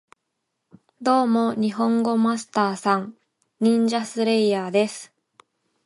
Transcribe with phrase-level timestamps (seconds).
[0.99, 3.13] ドーモ、ニホンゴマスター＝サン！
[3.59, 5.13] ニンジャスレイヤーです